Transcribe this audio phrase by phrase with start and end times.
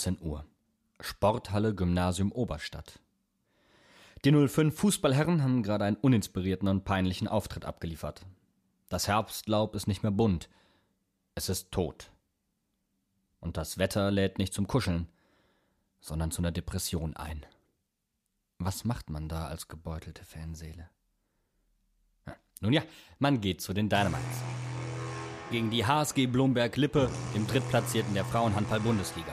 [0.00, 0.46] 19 Uhr.
[1.00, 3.00] Sporthalle Gymnasium Oberstadt.
[4.24, 8.24] Die 05 Fußballherren haben gerade einen uninspirierten und peinlichen Auftritt abgeliefert.
[8.88, 10.48] Das Herbstlaub ist nicht mehr bunt.
[11.34, 12.10] Es ist tot.
[13.40, 15.06] Und das Wetter lädt nicht zum Kuscheln,
[16.00, 17.44] sondern zu einer Depression ein.
[18.58, 20.88] Was macht man da als gebeutelte Fanseele?
[22.62, 22.82] Nun ja,
[23.18, 24.42] man geht zu den Dynamites.
[25.50, 29.32] Gegen die HSG Blomberg-Lippe, dem Drittplatzierten der Frauenhandball-Bundesliga.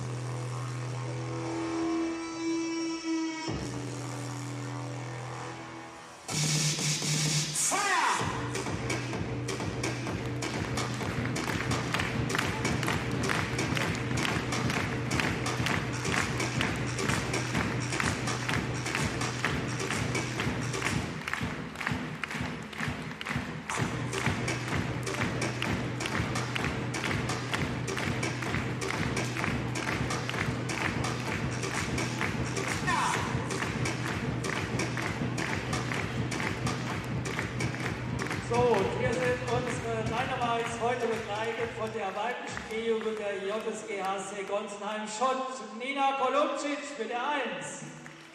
[38.51, 44.43] So, und hier sind unsere Dynamites heute begleitet von der weiblichen B-Jugend der JSG HC
[44.43, 45.55] Gonsenheim Schott.
[45.79, 47.87] Nina Kolumcic mit der 1.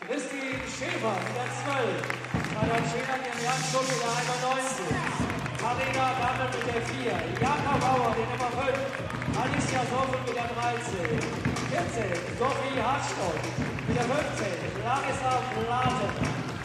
[0.09, 2.01] Christine Schäfer mit der 12.
[2.57, 4.09] Madame Schäfer mit dem Janschuk mit der
[4.57, 4.89] 91.
[5.61, 7.13] Marina Gammel mit der 4.
[7.37, 8.73] Jakob Bauer, die Nummer 5.
[9.37, 11.13] Alicia Soffel mit der 13.
[11.13, 12.41] 14.
[12.41, 13.37] Sophie Hartstock
[13.85, 14.81] mit der 15.
[14.81, 16.09] Larissa Blaten.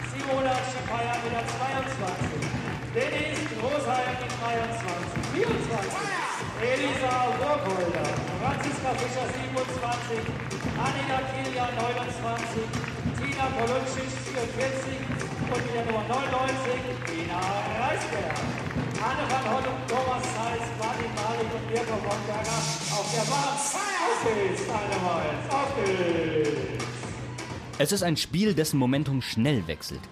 [0.08, 2.51] Simona Schipaya mit der 22.
[2.92, 5.16] Dennis Großheim mit 23.
[5.32, 6.12] 24.
[6.60, 8.04] Elisa Burgholder.
[8.36, 10.20] Franziska Fischer 27.
[10.76, 12.68] Annika Kilian 29.
[13.16, 15.08] Tina Kolunschitsch 44.
[15.48, 17.40] Und mit der Nummer 99 Ina
[17.80, 18.36] Reisberg.
[19.00, 22.60] Anne van Hollum, Thomas Theis, Martin Malik und Mirko Bonberger
[22.92, 23.56] auf der Bahn.
[23.56, 26.84] Auf geht's, Dynamites, auf geht's.
[27.78, 30.02] Es ist ein Spiel, dessen Momentum schnell wechselt.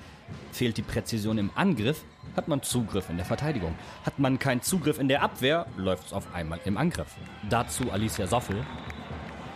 [0.51, 2.05] Fehlt die Präzision im Angriff,
[2.37, 3.75] hat man Zugriff in der Verteidigung.
[4.05, 7.09] Hat man keinen Zugriff in der Abwehr, läuft's auf einmal im Angriff.
[7.49, 8.65] Dazu Alicia Soffel.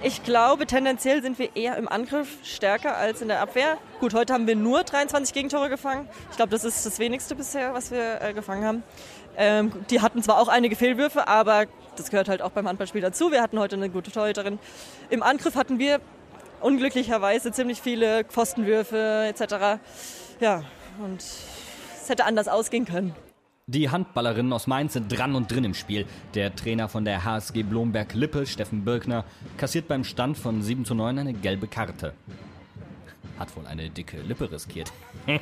[0.02, 3.78] Ich glaube, tendenziell sind wir eher im Angriff stärker als in der Abwehr.
[4.00, 6.06] Gut, heute haben wir nur 23 Gegentore gefangen.
[6.30, 8.82] Ich glaube, das ist das wenigste bisher, was wir äh, gefangen haben.
[9.36, 11.64] Ähm, die hatten zwar auch einige Fehlwürfe, aber
[11.96, 13.32] das gehört halt auch beim Handballspiel dazu.
[13.32, 14.58] Wir hatten heute eine gute Torhüterin.
[15.08, 16.00] Im Angriff hatten wir
[16.60, 19.80] unglücklicherweise ziemlich viele Pfostenwürfe etc.
[20.40, 20.64] Ja,
[21.02, 21.24] und
[22.04, 23.14] es hätte anders ausgehen können.
[23.66, 26.04] Die Handballerinnen aus Mainz sind dran und drin im Spiel.
[26.34, 29.24] Der Trainer von der HSG Blomberg-Lippe, Steffen Birkner,
[29.56, 32.12] kassiert beim Stand von 7 zu 9 eine gelbe Karte.
[33.38, 34.92] Hat wohl eine dicke Lippe riskiert.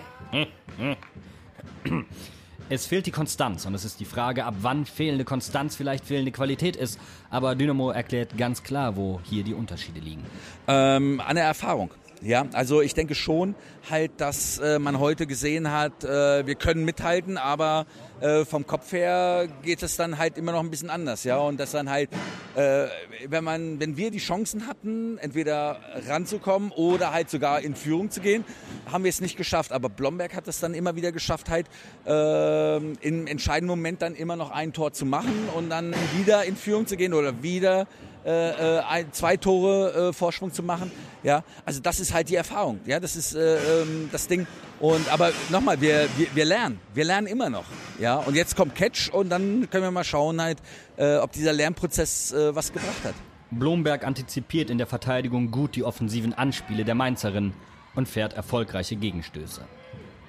[2.68, 6.32] Es fehlt die Konstanz und es ist die Frage, ab wann fehlende Konstanz vielleicht fehlende
[6.32, 6.98] Qualität ist.
[7.28, 10.24] Aber Dynamo erklärt ganz klar, wo hier die Unterschiede liegen.
[10.68, 11.90] Ähm, an der Erfahrung.
[12.24, 13.56] Ja, also ich denke schon
[13.90, 17.84] halt, dass äh, man heute gesehen hat, äh, wir können mithalten, aber
[18.20, 21.38] äh, vom Kopf her geht es dann halt immer noch ein bisschen anders, ja.
[21.38, 22.10] Und das dann halt,
[22.54, 22.86] äh,
[23.26, 28.20] wenn man, wenn wir die Chancen hatten, entweder ranzukommen oder halt sogar in Führung zu
[28.20, 28.44] gehen,
[28.92, 29.72] haben wir es nicht geschafft.
[29.72, 31.66] Aber Blomberg hat es dann immer wieder geschafft, halt
[32.06, 36.54] äh, im entscheidenden Moment dann immer noch ein Tor zu machen und dann wieder in
[36.54, 37.88] Führung zu gehen oder wieder
[38.24, 40.90] äh, äh, ein, zwei Tore äh, Vorsprung zu machen.
[41.22, 42.80] Ja, also das ist halt die Erfahrung.
[42.86, 44.46] Ja, das ist äh, ähm, das Ding.
[44.80, 47.64] Und aber nochmal, wir, wir, wir lernen, wir lernen immer noch.
[47.98, 50.58] Ja, und jetzt kommt Catch und dann können wir mal schauen halt,
[50.96, 53.14] äh, ob dieser Lernprozess äh, was gebracht hat.
[53.50, 57.52] Blomberg antizipiert in der Verteidigung gut die offensiven Anspiele der Mainzerin
[57.94, 59.62] und fährt erfolgreiche Gegenstöße.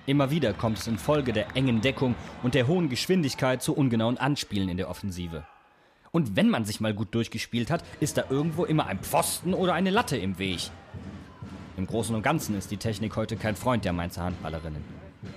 [0.05, 4.67] Immer wieder kommt es infolge der engen Deckung und der hohen Geschwindigkeit zu ungenauen Anspielen
[4.67, 5.45] in der Offensive.
[6.15, 9.73] Und wenn man sich mal gut durchgespielt hat, ist da irgendwo immer ein Pfosten oder
[9.73, 10.69] eine Latte im Weg.
[11.75, 14.83] Im Großen und Ganzen ist die Technik heute kein Freund der Mainzer Handballerinnen.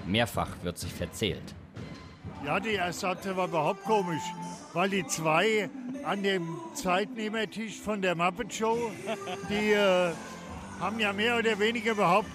[0.07, 1.55] Mehrfach wird sich verzählt.
[2.45, 4.21] Ja, die erste Halbzeit war überhaupt komisch,
[4.75, 5.71] weil die zwei
[6.05, 8.77] an dem Zeitnehmertisch von der Muppet Show,
[9.49, 10.13] die äh,
[10.79, 12.29] haben ja mehr oder weniger überhaupt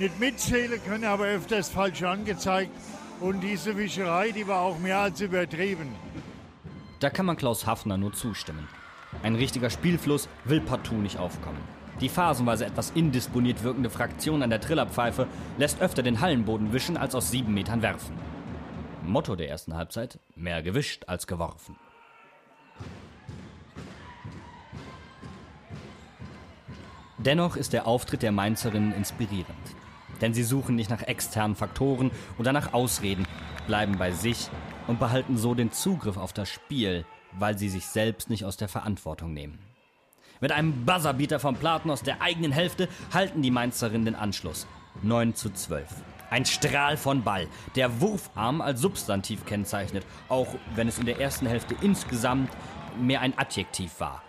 [0.00, 2.72] nicht mitzählen können, aber öfters falsch angezeigt.
[3.20, 5.94] Und diese Wischerei, die war auch mehr als übertrieben.
[7.04, 8.66] Da kann man Klaus Hafner nur zustimmen.
[9.22, 11.60] Ein richtiger Spielfluss will partout nicht aufkommen.
[12.00, 15.26] Die phasenweise etwas indisponiert wirkende Fraktion an der Trillerpfeife
[15.58, 18.16] lässt öfter den Hallenboden wischen als aus sieben Metern werfen.
[19.02, 21.76] Motto der ersten Halbzeit: mehr gewischt als geworfen.
[27.18, 29.76] Dennoch ist der Auftritt der Mainzerinnen inspirierend.
[30.22, 33.26] Denn sie suchen nicht nach externen Faktoren oder nach Ausreden,
[33.66, 34.48] bleiben bei sich
[34.86, 38.68] und behalten so den Zugriff auf das Spiel, weil sie sich selbst nicht aus der
[38.68, 39.58] Verantwortung nehmen.
[40.40, 44.66] Mit einem Buzzerbeater vom Platen aus der eigenen Hälfte halten die Mainzerinnen den Anschluss.
[45.02, 45.88] 9 zu 12.
[46.30, 47.46] Ein Strahl von Ball,
[47.76, 52.50] der Wurfarm als Substantiv kennzeichnet, auch wenn es in der ersten Hälfte insgesamt
[53.00, 54.22] mehr ein Adjektiv war.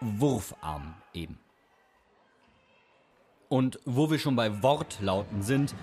[0.00, 1.38] Wurfarm eben.
[3.48, 5.74] Und wo wir schon bei Wortlauten sind,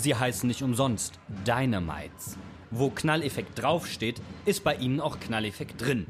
[0.00, 2.36] sie heißen nicht umsonst Dynamites.
[2.70, 6.06] Wo Knalleffekt draufsteht, ist bei ihnen auch Knalleffekt drin.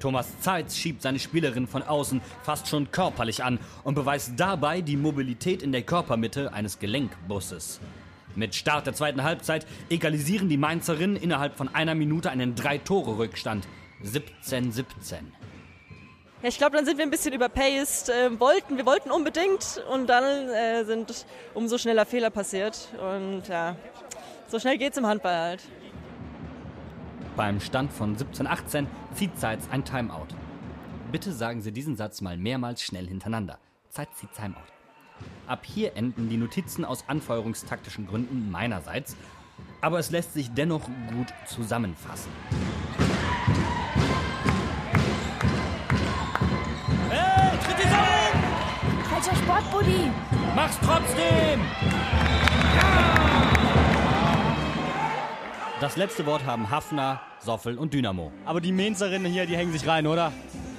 [0.00, 4.96] Thomas Zeitz schiebt seine Spielerin von außen fast schon körperlich an und beweist dabei die
[4.96, 7.80] Mobilität in der Körpermitte eines Gelenkbusses.
[8.34, 13.66] Mit Start der zweiten Halbzeit egalisieren die Mainzerinnen innerhalb von einer Minute einen Drei-Tore-Rückstand.
[14.04, 14.84] 17-17.
[16.40, 18.10] Ja, ich glaube, dann sind wir ein bisschen überpaced.
[18.10, 22.88] Äh, wollten, wir wollten unbedingt und dann äh, sind umso schneller Fehler passiert.
[23.00, 23.74] Und ja,
[24.46, 25.62] so schnell geht's im Handball halt.
[27.34, 30.28] Beim Stand von 17-18 zieht Zeitz ein Timeout.
[31.10, 33.58] Bitte sagen Sie diesen Satz mal mehrmals schnell hintereinander.
[33.88, 34.58] Zeit zieht Timeout.
[35.48, 39.16] Ab hier enden die Notizen aus anfeuerungstaktischen Gründen meinerseits,
[39.80, 42.30] aber es lässt sich dennoch gut zusammenfassen.
[49.28, 50.10] Falscher Sportbuddy.
[50.54, 51.60] Mach's trotzdem!
[55.80, 58.32] Das letzte Wort haben Hafner, Soffel und Dynamo.
[58.44, 60.32] Aber die Mainzerinnen hier, die hängen sich rein, oder?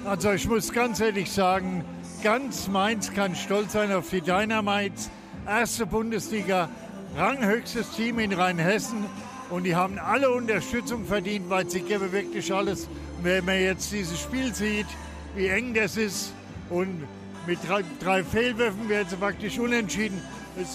[0.04, 1.84] Also ich muss ganz ehrlich sagen,
[2.22, 5.10] ganz Mainz kann stolz sein auf die Dynamites.
[5.46, 6.68] Erste Bundesliga,
[7.16, 9.06] ranghöchstes Team in Rheinhessen.
[9.48, 12.88] Und die haben alle Unterstützung verdient, weil sie geben wirklich alles.
[13.22, 14.86] Wenn man jetzt dieses Spiel sieht,
[15.34, 16.32] wie eng das ist
[16.68, 17.04] und
[17.50, 20.22] mit drei, drei Fehlwürfen werden sie praktisch unentschieden.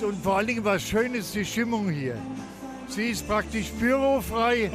[0.01, 2.17] Und vor allen Dingen was Schönes, die Stimmung hier.
[2.89, 4.69] Sie ist praktisch pyrofrei.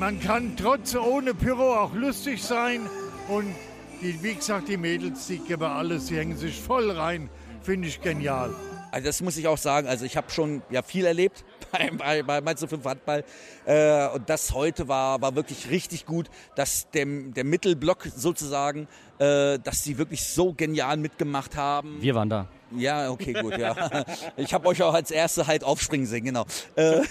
[0.00, 2.80] Man kann trotz ohne Pyro auch lustig sein.
[3.28, 3.54] Und
[4.00, 7.30] die, wie gesagt, die Mädels, die geben alles, sie hängen sich voll rein.
[7.62, 8.52] Finde ich genial.
[8.90, 9.86] Also das muss ich auch sagen.
[9.86, 13.24] Also ich habe schon ja, viel erlebt bei, bei, bei Mainz 05 Handball.
[13.64, 18.88] Äh, und das heute war, war wirklich richtig gut, dass dem, der Mittelblock sozusagen,
[19.18, 22.00] äh, dass sie wirklich so genial mitgemacht haben.
[22.00, 22.48] Wir waren da.
[22.76, 24.04] Ja, okay, gut, ja.
[24.36, 26.46] Ich habe euch auch als Erste halt aufspringen sehen, genau.
[26.74, 27.02] Äh,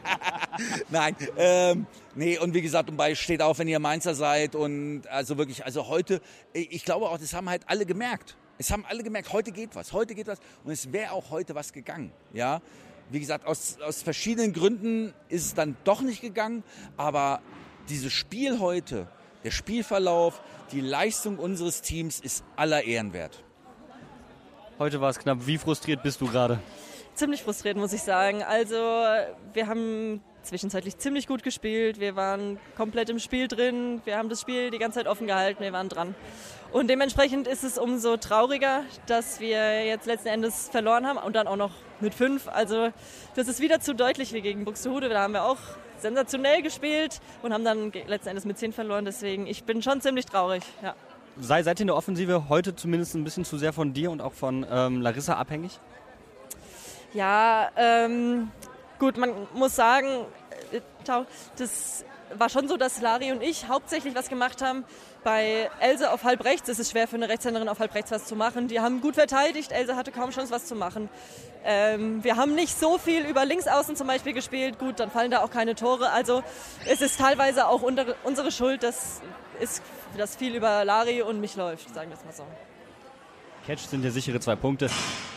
[0.90, 5.02] Nein, ähm, nee, und wie gesagt, und bei steht auf, wenn ihr Mainzer seid und
[5.08, 6.20] also wirklich, also heute,
[6.52, 8.36] ich glaube auch, das haben halt alle gemerkt.
[8.58, 11.54] Es haben alle gemerkt, heute geht was, heute geht was und es wäre auch heute
[11.54, 12.60] was gegangen, ja.
[13.10, 16.62] Wie gesagt, aus, aus verschiedenen Gründen ist es dann doch nicht gegangen,
[16.96, 17.40] aber
[17.88, 19.08] dieses Spiel heute,
[19.42, 20.40] der Spielverlauf,
[20.70, 23.42] die Leistung unseres Teams ist aller Ehren wert.
[24.78, 25.46] Heute war es knapp.
[25.46, 26.60] Wie frustriert bist du gerade?
[27.20, 28.42] Ziemlich frustriert, muss ich sagen.
[28.42, 28.76] Also,
[29.52, 32.00] wir haben zwischenzeitlich ziemlich gut gespielt.
[32.00, 34.00] Wir waren komplett im Spiel drin.
[34.06, 35.62] Wir haben das Spiel die ganze Zeit offen gehalten.
[35.62, 36.14] Wir waren dran.
[36.72, 41.46] Und dementsprechend ist es umso trauriger, dass wir jetzt letzten Endes verloren haben und dann
[41.46, 42.48] auch noch mit fünf.
[42.48, 42.88] Also,
[43.34, 45.10] das ist wieder zu deutlich wie gegen Buxtehude.
[45.10, 45.58] Da haben wir auch
[45.98, 49.04] sensationell gespielt und haben dann letzten Endes mit zehn verloren.
[49.04, 50.62] Deswegen, ich bin schon ziemlich traurig.
[50.82, 50.94] Ja.
[51.38, 54.22] Sei, seid ihr in der Offensive heute zumindest ein bisschen zu sehr von dir und
[54.22, 55.78] auch von ähm, Larissa abhängig?
[57.12, 58.50] Ja, ähm,
[58.98, 60.26] gut, man muss sagen,
[60.70, 60.80] äh,
[61.56, 64.84] das war schon so, dass Lari und ich hauptsächlich was gemacht haben.
[65.24, 68.26] Bei Else auf halb rechts ist es schwer für eine Rechtshänderin auf halb rechts was
[68.26, 68.68] zu machen.
[68.68, 71.08] Die haben gut verteidigt, Else hatte kaum Chance was zu machen.
[71.64, 74.78] Ähm, wir haben nicht so viel über Linksaußen zum Beispiel gespielt.
[74.78, 76.10] Gut, dann fallen da auch keine Tore.
[76.10, 76.42] Also
[76.86, 79.20] es ist teilweise auch unsere Schuld, dass,
[79.58, 79.82] ist,
[80.16, 82.44] dass viel über Lari und mich läuft, sagen wir es mal so.
[83.66, 84.88] Catch sind ja sichere zwei Punkte.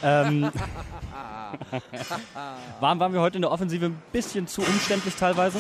[0.02, 0.44] Ähm,
[2.80, 5.60] waren, waren wir heute in der Offensive ein bisschen zu umständlich teilweise?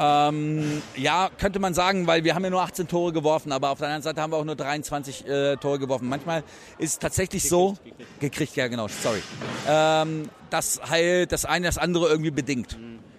[0.00, 3.78] Ähm, ja, könnte man sagen, weil wir haben ja nur 18 Tore geworfen, aber auf
[3.78, 6.08] der anderen Seite haben wir auch nur 23 äh, Tore geworfen.
[6.08, 6.44] Manchmal
[6.78, 7.76] ist es tatsächlich so,
[8.20, 9.20] gekriegt, ja genau, sorry,
[9.66, 12.78] ähm, dass halt das eine das andere irgendwie bedingt.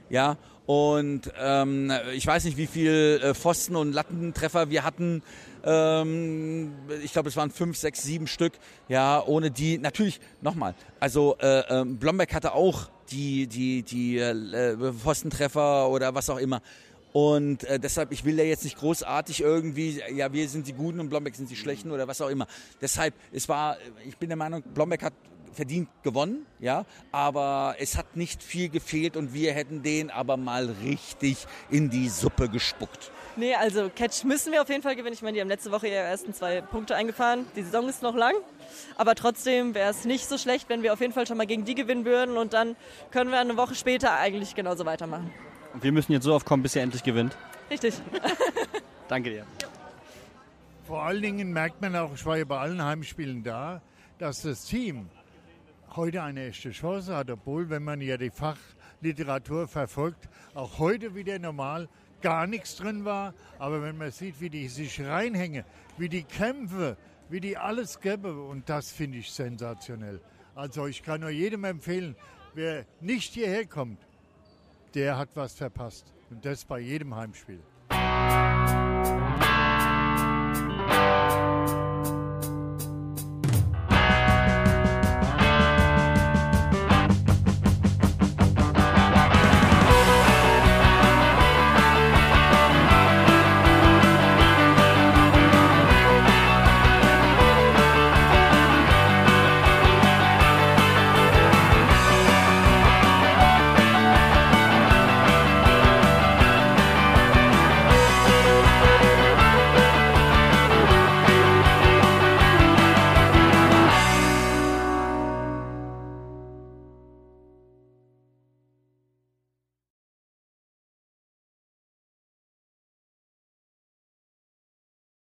[0.10, 5.22] Ja, und ähm, ich weiß nicht, wie viel äh, Pfosten und Lattentreffer wir hatten.
[5.63, 6.73] Ähm,
[7.03, 8.53] ich glaube, es waren fünf, sechs, sieben Stück.
[8.87, 10.75] Ja, ohne die natürlich nochmal.
[10.99, 16.61] Also äh, ähm, Blomberg hatte auch die die die äh, Pfostentreffer oder was auch immer.
[17.11, 20.99] Und äh, deshalb, ich will ja jetzt nicht großartig irgendwie, ja, wir sind die Guten
[20.99, 22.45] und Blomberg sind die Schlechten oder was auch immer.
[22.81, 25.13] Deshalb, es war, ich bin der Meinung, Blomberg hat
[25.53, 30.69] verdient gewonnen, ja, aber es hat nicht viel gefehlt und wir hätten den aber mal
[30.83, 33.11] richtig in die Suppe gespuckt.
[33.35, 35.13] Nee, also Catch müssen wir auf jeden Fall gewinnen.
[35.13, 37.45] Ich meine, die haben letzte Woche ihre ersten zwei Punkte eingefahren.
[37.55, 38.33] Die Saison ist noch lang,
[38.97, 41.63] aber trotzdem wäre es nicht so schlecht, wenn wir auf jeden Fall schon mal gegen
[41.63, 42.75] die gewinnen würden und dann
[43.11, 45.31] können wir eine Woche später eigentlich genauso weitermachen.
[45.73, 47.37] Und wir müssen jetzt so aufkommen, bis ihr endlich gewinnt.
[47.69, 47.93] Richtig.
[49.07, 49.45] Danke dir.
[50.87, 53.81] Vor allen Dingen merkt man auch, ich war ja bei allen Heimspielen da,
[54.17, 55.07] dass das Team
[55.96, 61.39] heute eine echte Chance hat, obwohl, wenn man ja die Fachliteratur verfolgt, auch heute wieder
[61.39, 61.89] normal
[62.22, 63.34] gar nichts drin war.
[63.58, 65.63] Aber wenn man sieht, wie die sich reinhängen,
[65.98, 66.96] wie die kämpfen,
[67.29, 70.22] wie die alles geben, und das finde ich sensationell.
[70.55, 72.15] Also ich kann nur jedem empfehlen,
[72.53, 74.00] wer nicht hierher kommt,
[74.93, 76.13] der hat was verpasst.
[76.29, 77.62] Und das bei jedem Heimspiel.